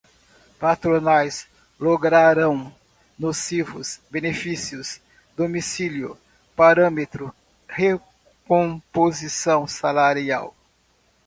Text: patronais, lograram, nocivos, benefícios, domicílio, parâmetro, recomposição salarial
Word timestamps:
patronais, 0.57 1.47
lograram, 1.79 2.73
nocivos, 3.19 3.99
benefícios, 4.09 4.99
domicílio, 5.37 6.17
parâmetro, 6.55 7.31
recomposição 7.69 9.67
salarial 9.67 10.55